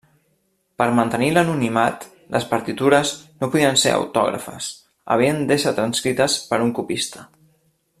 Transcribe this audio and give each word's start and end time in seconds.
Per 0.81 0.85
mantenir 0.99 1.27
l’anonimat, 1.35 2.07
les 2.37 2.47
partitures 2.55 3.13
no 3.43 3.51
podien 3.57 3.79
ser 3.83 3.95
autògrafes, 4.01 4.73
havien 5.17 5.45
d’ésser 5.53 5.79
transcrites 5.83 6.43
per 6.49 6.65
un 6.69 6.77
copista. 6.81 7.29